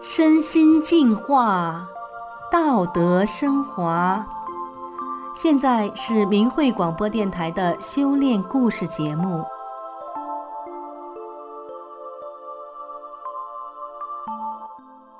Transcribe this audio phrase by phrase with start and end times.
[0.00, 1.88] 身心净化，
[2.50, 4.26] 道德升华。
[5.34, 9.44] 现在是明慧广播电台的修炼故事节目。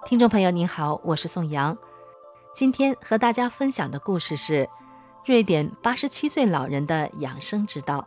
[0.04, 1.76] 听众朋友您好，我是宋阳。
[2.52, 4.68] 今天和大家分享的故事是
[5.24, 8.06] 瑞典八十七岁老人的养生之道。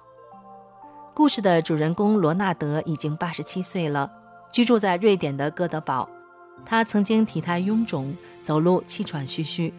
[1.18, 4.08] 故事的主人公罗纳德已经八十七岁了，
[4.52, 6.08] 居住在瑞典的哥德堡。
[6.64, 9.74] 他曾经体态臃肿，走路气喘吁吁，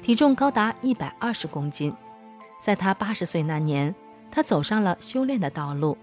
[0.00, 1.94] 体重高达一百二十公斤。
[2.62, 3.94] 在他八十岁那年，
[4.30, 5.98] 他走上了修炼的道路，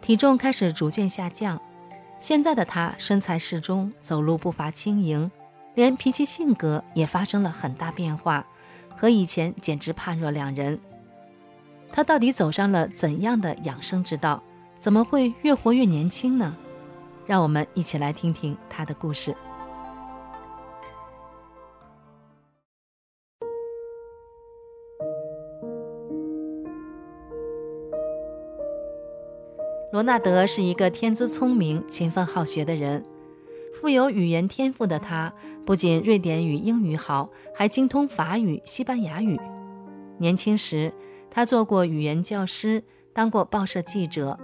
[0.00, 1.60] 体重开始逐渐下降。
[2.20, 5.28] 现在的他身材适中，走路步伐轻盈，
[5.74, 8.46] 连脾气性格也发生了很大变化，
[8.96, 10.78] 和以前简直判若两人。
[11.92, 14.42] 他到底走上了怎样的养生之道？
[14.78, 16.56] 怎么会越活越年轻呢？
[17.26, 19.34] 让我们一起来听听他的故事。
[29.90, 33.04] 罗纳德是一个天资聪明、勤奋好学的人，
[33.74, 35.32] 富有语言天赋的他，
[35.66, 39.40] 不仅瑞典语、英语好，还精通法语、西班牙语。
[40.18, 40.92] 年轻时，
[41.30, 44.38] 他做过语言教师，当过报社记者。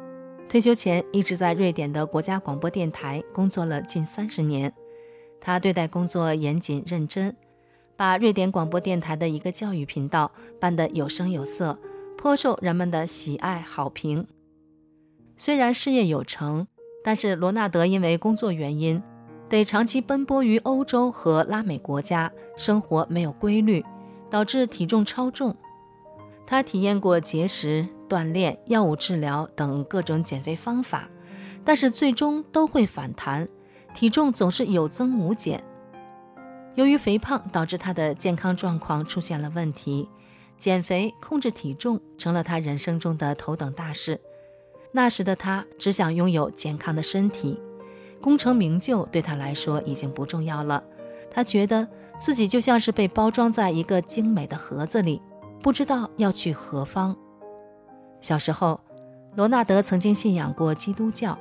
[0.49, 4.73] 退休前，一直在瑞典的国家广播电台工作了近三十年。
[5.41, 7.35] 他对待工作严谨认真，
[7.97, 11.79] 把瑞典广播电台的一个教育频道办得有声有色，
[12.17, 14.27] 颇受人们的喜爱好评。
[15.37, 16.67] 虽然事业有成，
[17.03, 19.03] 但是罗纳德因为工作原因，
[19.49, 23.85] 得长期奔波于欧洲和拉美国家，生活没有规律，
[24.31, 25.57] 导致体重超重。
[26.47, 31.09] 他体验过节食、锻炼、药物治疗等各种减肥方法，
[31.65, 33.49] 但是最终都会反弹，
[33.95, 35.63] 体重总是有增无减。
[36.75, 40.09] 由于肥胖导致他的健康状况出现了问题，
[40.59, 44.21] 减肥控制体重成了他人生中的头等大事。
[44.93, 47.61] 那时的他只想拥有健康的身体，
[48.21, 50.85] 功成名就对他来说已经不重要了。
[51.31, 51.89] 他觉得
[52.19, 55.21] 自己就像是被包装在一个精美的盒子里，
[55.65, 57.17] 不知道要去何方。
[58.21, 58.79] 小时候，
[59.35, 61.39] 罗纳德曾经信仰过基督教，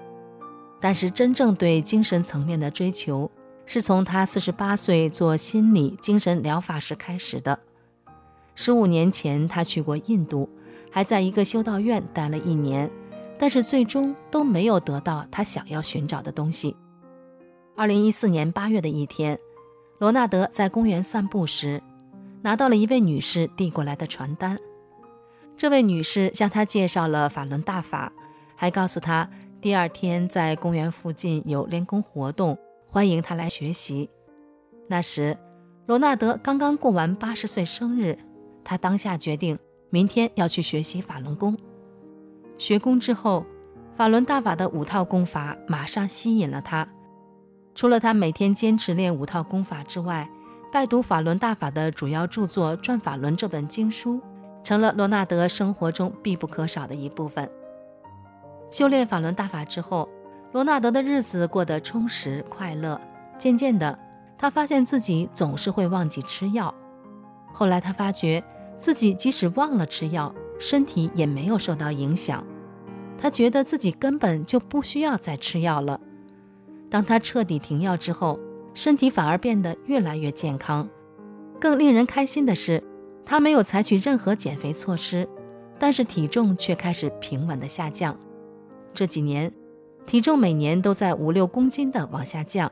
[0.79, 3.29] 但是真正对精神层面的追求
[3.65, 7.59] 是从他四十八岁做心理精神疗法时开始的。
[8.55, 10.47] 十五年前，他去过印度，
[10.89, 12.89] 还在一个修道院待了一年。
[13.37, 16.77] 但是最终都没有得到他想要寻找的东西。
[17.75, 19.37] 二零一四年八月的一天，
[19.97, 21.83] 罗纳德在公园散步时，
[22.43, 24.59] 拿到了一位女士递过来的传单。
[25.55, 28.11] 这位女士向他介绍了法轮大法，
[28.55, 29.29] 还告诉他
[29.61, 32.57] 第二天在公园附近有练功活动，
[32.89, 34.09] 欢迎他来学习。
[34.87, 35.37] 那时，
[35.85, 38.19] 罗纳德刚刚过完八十岁生日，
[38.63, 39.57] 他当下决定
[39.89, 41.57] 明天要去学习法轮功。
[42.57, 43.45] 学功之后，
[43.95, 46.87] 法轮大法的五套功法马上吸引了他。
[47.73, 50.29] 除了他每天坚持练五套功法之外，
[50.73, 54.19] 拜读法轮大法的主要著作《转法轮》这本经书，
[54.63, 57.47] 成了罗纳德生活中必不可少的一部分。
[58.71, 60.09] 修炼法轮大法之后，
[60.51, 62.99] 罗纳德的日子过得充实快乐。
[63.37, 63.99] 渐渐的，
[64.35, 66.73] 他发现自己总是会忘记吃药。
[67.53, 68.43] 后来，他发觉
[68.79, 72.43] 自己即使忘了吃药，身体也没有受到影响，
[73.15, 75.99] 他觉得自己根本就不需要再吃药了。
[76.89, 78.39] 当他彻底停药之后，
[78.73, 80.89] 身体反而变得越来越健康。
[81.59, 82.83] 更令人开心的是，
[83.25, 85.27] 他没有采取任何减肥措施，
[85.79, 88.17] 但是体重却开始平稳的下降。
[88.93, 89.51] 这几年，
[90.05, 92.71] 体重每年都在五六公斤的往下降。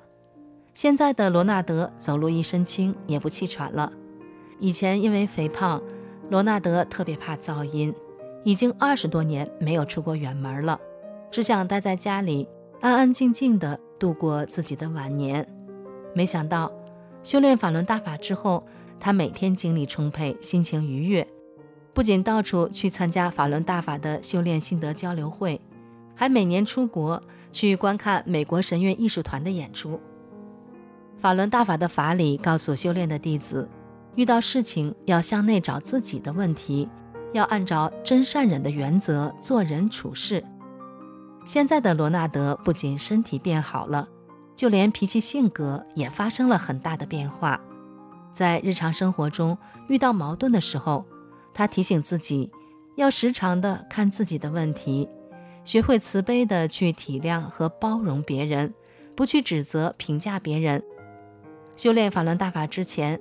[0.73, 3.91] 现在的罗纳德走路一身轻，也不气喘了。
[4.59, 5.81] 以前因为肥胖，
[6.29, 7.93] 罗纳德特别怕噪音，
[8.43, 10.79] 已经二十多年没有出过远门了，
[11.29, 12.47] 只想待在家里，
[12.79, 15.47] 安安静静地度过自己的晚年。
[16.13, 16.71] 没想到
[17.23, 18.63] 修炼法轮大法之后，
[18.99, 21.27] 他每天精力充沛，心情愉悦，
[21.93, 25.59] 不仅到处去参加法轮大法的修炼心得交流会，
[26.15, 27.21] 还每年出国
[27.51, 29.99] 去观看美国神韵艺术团的演出。
[31.19, 33.69] 法轮大法的法理告诉修炼的弟子，
[34.15, 36.89] 遇到事情要向内找自己的问题，
[37.33, 40.43] 要按照真善忍的原则做人处事。
[41.45, 44.07] 现在的罗纳德不仅身体变好了，
[44.55, 47.59] 就连脾气性格也发生了很大的变化。
[48.33, 49.57] 在日常生活中
[49.87, 51.05] 遇到矛盾的时候，
[51.53, 52.51] 他提醒自己
[52.95, 55.09] 要时常的看自己的问题，
[55.63, 58.73] 学会慈悲的去体谅和包容别人，
[59.15, 60.81] 不去指责、评价别人。
[61.75, 63.19] 修炼法轮大法之前，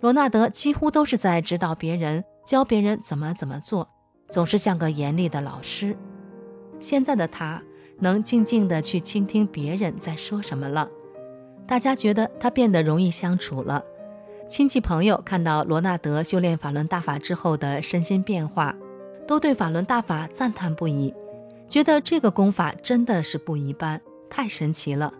[0.00, 3.88] 罗纳德几乎都是在指导别人、教别人怎么怎么做，
[4.26, 5.96] 总是像个严厉的老师。
[6.80, 7.62] 现在的他
[8.02, 10.90] 能静静地去倾听别人在说什么了，
[11.68, 13.84] 大家觉得他变得容易相处了。
[14.48, 18.74] 亲戚朋友看到罗纳德修炼法轮大法之后的身心变化，
[19.24, 21.14] 都对法轮大法赞叹不已。
[21.68, 25.14] 觉得这个功法真的是不一般，太神奇了。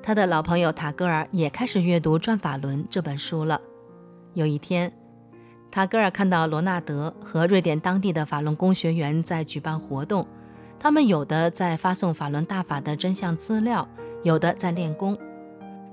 [0.00, 3.60] 他的老朋友塔戈尔也开始阅读《转法轮》这本书了。
[4.34, 4.92] 有一天，
[5.72, 10.26] 塔戈尔看到罗纳德和瑞典当地的法轮功学员在举办活动，
[10.82, 13.86] 他们有的在发送法轮大法的真相资料，
[14.22, 15.16] 有的在练功。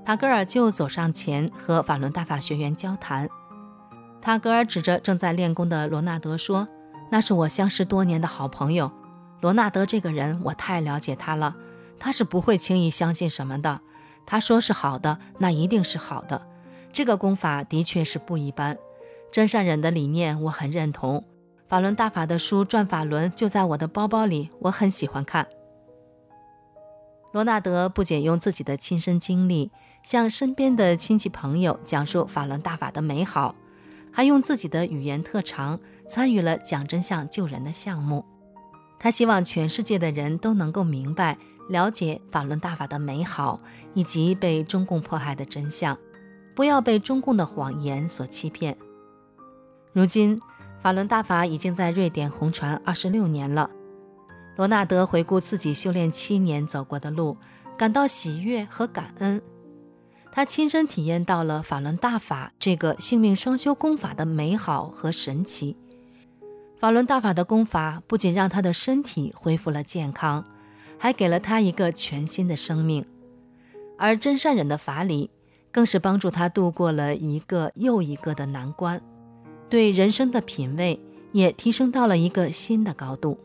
[0.02, 3.28] 塔戈尔就走上前和法轮大法学员交谈。
[4.22, 6.66] 塔戈尔指着正在练功的罗纳德说
[7.12, 8.90] ：“那是我相识多年的好朋友。”
[9.42, 11.54] 罗纳德这个人，我太了解他了。
[11.98, 13.80] 他是不会轻易相信什么的。
[14.24, 16.46] 他说是好的，那一定是好的。
[16.90, 18.78] 这个功法的确是不一般。
[19.30, 21.24] 真善忍的理念我很认同。
[21.68, 25.46] 法轮大法的书《转法轮》就在我的包包里，我很喜欢看。
[27.32, 29.70] 罗纳德不仅用自己的亲身经历
[30.02, 33.54] 向身边的亲戚朋友讲述法轮大法的美好，
[34.10, 35.78] 还用自己的语言特长
[36.08, 38.24] 参与了讲真相救人的项目。
[38.98, 41.36] 他希望全世界的人都能够明白、
[41.68, 43.60] 了解法轮大法的美好，
[43.92, 45.98] 以及被中共迫害的真相，
[46.56, 48.74] 不要被中共的谎言所欺骗。
[49.92, 50.40] 如今，
[50.80, 53.70] 法轮大法已经在瑞典红传二十六年了。
[54.56, 57.36] 罗纳德回顾自己修炼七年走过的路，
[57.76, 59.40] 感到喜悦和感恩。
[60.30, 65.76] 他亲身体验到了法轮大法这个性命双修功法的美好和神奇。
[66.78, 70.44] 法轮大法的功法不仅让他的身体恢复了健康，
[70.96, 73.04] 还给了他一个全新的生命，
[73.96, 75.30] 而真善忍的法理
[75.72, 79.00] 更是帮助他度过了一个又一个的难关，
[79.68, 81.00] 对人生的品味
[81.32, 83.38] 也提升到了一个新的高度。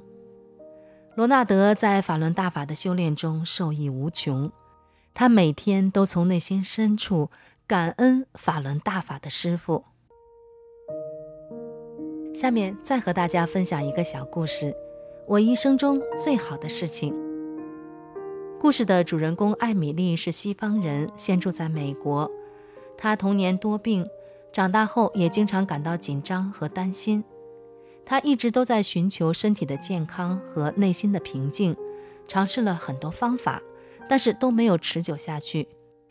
[1.16, 4.52] 罗纳德在法轮大法的修炼中受益无穷，
[5.14, 7.30] 他每天都从内心深处
[7.68, 9.84] 感恩法轮大法的师父。
[12.34, 14.76] 下面再和大家分享一个小故事，
[15.28, 17.14] 我一生中最好的事情。
[18.60, 22.32] 故事的主人公艾米丽是西方人，现住在美国。
[22.98, 24.10] 她童年多病，
[24.54, 27.22] 长大后也经常感到紧张和担心。
[28.06, 31.76] 她一直都在寻求身体的健康和内心的平静，
[32.28, 33.62] 尝试了很多方法，
[34.08, 35.68] 但是都没有持久下去。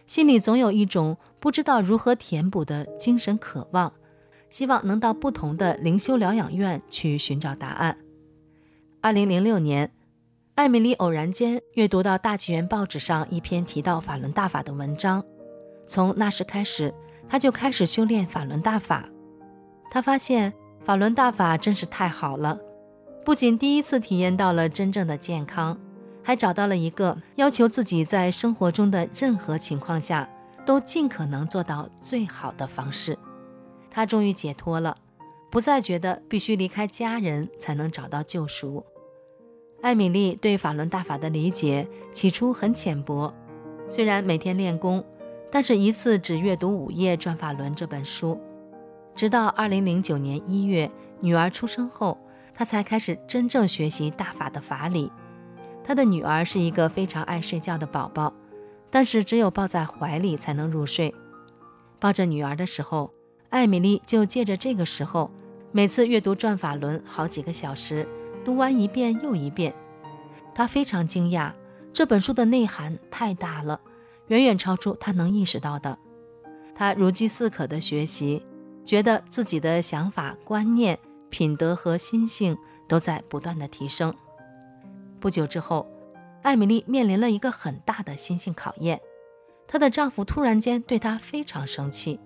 [0.07, 3.93] 心里总有一种不知道如何填补的精神渴望。
[4.51, 7.97] 希望能到不同的灵修疗养院去寻找答案。
[9.01, 9.91] 二零零六年，
[10.57, 15.25] 艾米丽偶然间阅读到大纪元报纸上一篇提到法轮大法的文章，
[15.87, 16.93] 从那时开始，
[17.29, 19.09] 他就开始修炼法轮大法。
[19.91, 20.53] 他发现
[20.85, 22.59] 法轮大法真是太好了，
[23.25, 25.79] 不仅第一次体验到了真正的健康，
[26.23, 30.29] 还找到了一个要求自己在生活中的任何情况下
[30.65, 33.19] 都尽可能做到最好的方式。
[33.91, 34.97] 他终于解脱了，
[35.51, 38.85] 不再觉得必须离开家人才能找到救赎。
[39.83, 43.35] 艾米丽对法轮大法的理解起初很浅薄，
[43.91, 45.05] 虽然每天练功，
[45.53, 48.41] 但是一次只阅读五页《转法轮》这本书。
[49.15, 50.91] 直到2009年1月，
[51.21, 52.17] 女儿出生后，
[52.55, 55.13] 她才开始真正学习大法的法理。
[55.85, 58.33] 她的女儿是一个非常爱睡觉的宝宝，
[58.91, 61.15] 但是只有抱在怀里才能入睡。
[62.01, 63.13] 抱着女儿的时候，
[63.51, 65.31] 艾米丽就借着这个时候，
[65.71, 68.09] 每次阅读《转法轮》好几个小时，
[68.43, 69.75] 读完一遍又一遍。
[70.55, 71.53] 她非常惊讶，
[71.93, 73.79] 这本书的内涵太大了，
[74.29, 75.99] 远远超出她能意识到的。
[76.75, 78.45] 她如饥似渴地学习，
[78.85, 80.99] 觉得自己的想法、观念、
[81.29, 82.57] 品德和心性
[82.89, 84.15] 都在不断地提升。
[85.21, 85.87] 不久之后，
[86.43, 89.01] 艾米丽面临了一个很大的心性考验，
[89.67, 92.21] 她的丈夫突然间对她非常生气。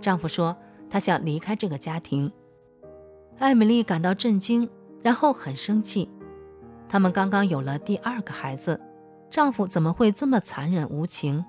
[0.00, 0.56] 丈夫说。
[0.88, 2.30] 她想离开这个家庭，
[3.40, 4.70] 艾米丽感到震惊，
[5.02, 6.08] 然后很生气。
[6.88, 8.80] 他们刚刚有了第二个孩子，
[9.30, 11.44] 丈夫怎么会这么残忍无情？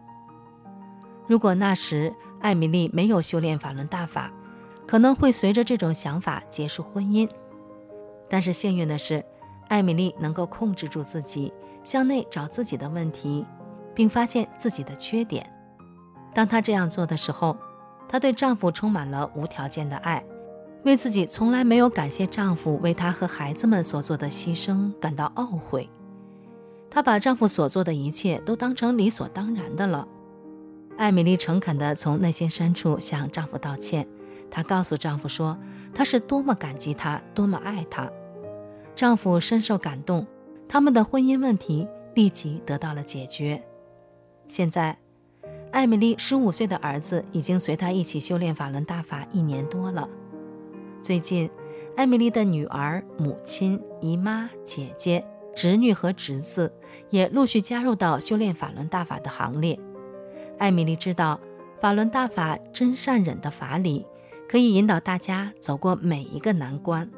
[1.28, 4.32] 如果那时艾米丽没有修炼法轮大法，
[4.86, 7.30] 可能会随着这种想法结束婚姻。
[8.30, 9.24] 但是幸运的是，
[9.68, 11.54] 艾米丽能够控制住自己，
[11.84, 13.46] 向内找自己的问题，
[13.94, 15.50] 并发现自己的缺点。
[16.34, 17.58] 当她这样做的时候，
[18.08, 20.24] 她对丈夫充满了无条件的爱，
[20.84, 25.90] 为自己从来没有感谢丈夫为她和孩子们所做的牺牲感到懊悔。
[26.90, 30.08] 她把丈夫所做的一切都当成理所当然的了。
[30.98, 34.08] 艾米丽诚恳地从内心深处向丈夫道歉。
[34.50, 35.58] 她告诉丈夫说
[35.94, 38.10] ：“她是多么感激他，多么爱他。”
[38.96, 40.26] 丈夫深受感动，
[40.68, 43.62] 他们的婚姻问题立即得到了解决。
[44.48, 44.98] 现在，
[45.72, 50.10] 艾米丽十五岁的儿子已经随她一起修炼法轮大法一年多了。
[51.04, 51.50] 最近，
[51.96, 55.24] 艾米丽的女儿、母亲、姨妈、姐姐、
[55.58, 56.72] 侄女和侄子
[57.10, 59.80] 也陆续加入到修炼法轮大法的行列。
[60.60, 61.40] 艾米丽知道，
[61.82, 64.06] 法轮大法真善忍的法理
[64.48, 67.10] 可以引导大家走过每一个难关。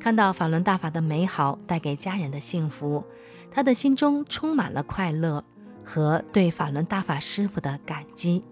[0.00, 3.04] 看到法轮大法的美好带给家人的幸福，
[3.50, 5.44] 她的心中充满了快乐
[5.84, 8.42] 和对法轮大法师傅的感激。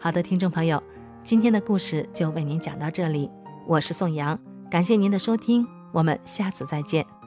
[0.00, 0.82] 好的，听众朋友。
[1.22, 3.30] 今天的故事就为您讲到这里，
[3.68, 4.36] 我是宋阳，
[4.70, 7.19] 感谢您的收听，我们下次再见。